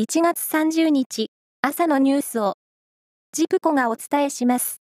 [0.00, 1.28] 1月30日
[1.60, 2.54] 朝のニュースを
[3.32, 4.80] ジプコがお伝えします。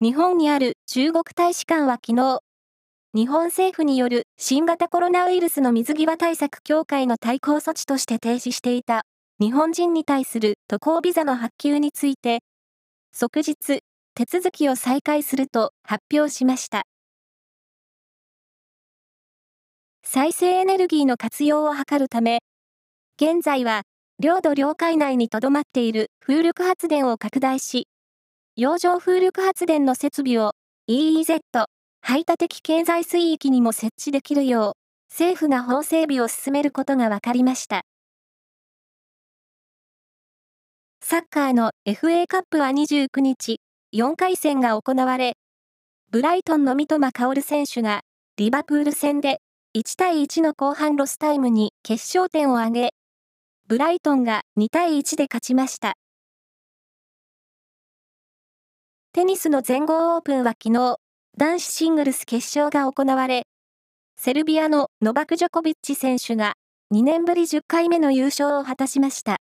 [0.00, 2.40] 日本にある中国大使館は昨日、
[3.14, 9.02] 日本政府による新型コロナウイルスの水際対策協会の対抗措置として停止していた
[9.38, 12.40] 日本人に対する渡航ビザの発給について、
[13.12, 13.54] 即日
[14.16, 16.82] 手続きを再開すると発表しました。
[20.02, 22.40] 再生エネルギーの活用を図るため、
[23.20, 23.82] 現在は
[24.18, 27.88] 領土領海内にとどまっている風力発電を拡大し、
[28.56, 30.52] 洋上風力発電の設備を
[30.88, 31.40] EEZ
[32.00, 34.72] 排他的経済水域にも設置できるよう、
[35.12, 37.82] 政府が法整備を進めることが分かりました。
[41.00, 43.60] サッカーの FA カップは29日、
[43.94, 45.34] 4回戦が行われ、
[46.10, 48.00] ブライトンの三笘薫選手が、
[48.36, 49.40] リバプール戦で
[49.76, 52.94] 1対1の後半ロスタイムに決勝点を挙げ、
[53.72, 55.94] ブライトンが2対1で勝ちました。
[59.14, 60.96] テニスの全豪オープンは昨日、
[61.38, 63.44] 男子シングルス決勝が行われ、
[64.20, 66.52] セルビアのノバク・ジョコビッチ選手が
[66.92, 69.38] 2年ぶり10回目の優勝を果たしました。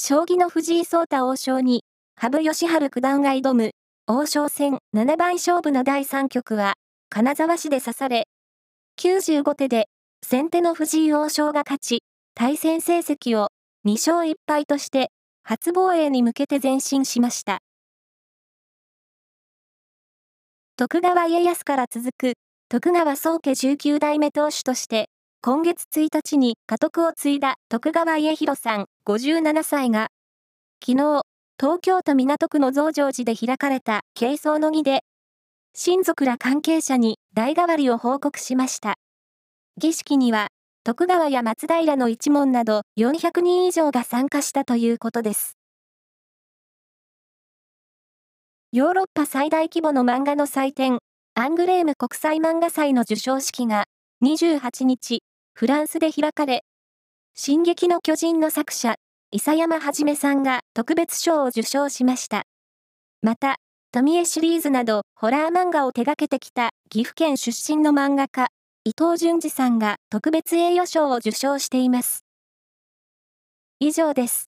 [0.00, 1.84] 将棋の藤井聡太王将に、
[2.16, 3.72] 羽生善治九段が挑む、
[4.06, 6.72] 王将戦七番勝負の第3局は、
[7.10, 8.28] 金沢市で指され、
[8.98, 9.90] 95手で、
[10.24, 12.02] 先手の藤井王将が勝ち、
[12.34, 13.48] 対戦成績を
[13.86, 15.10] 2勝1敗として、
[15.42, 17.58] 初防衛に向けて前進しました。
[20.76, 22.32] 徳川家康から続く、
[22.70, 25.10] 徳川宗家19代目当主として、
[25.42, 30.08] 今月1日に家督を継いだ徳川家広さん57歳が、
[30.82, 31.22] 昨日、
[31.60, 35.00] 東京都港区の増上寺で開かれた軽装の儀で、
[35.74, 39.01] 親族ら関係者に代替わりを報告しました。
[39.78, 40.48] 儀式には、
[40.84, 45.56] 徳川や松平の一門など400人以上が参加したということです。
[48.72, 50.98] ヨーロッパ最大規模の漫画の祭典、
[51.34, 53.84] アングレーム国際漫画祭の授賞式が
[54.22, 55.22] 28日、
[55.54, 56.64] フランスで開かれ、
[57.34, 58.96] 進撃の巨人の作者、
[59.30, 62.42] 伊佐山はじめさんが特別賞を受賞しました。
[63.22, 63.56] また、
[63.90, 68.48] 富江シリーズなどホラー漫画を手掛けてきた岐阜県出身の漫画家、
[68.84, 72.24] 伊藤淳二さんが特別栄誉賞を受賞しています。
[73.78, 74.51] 以上です。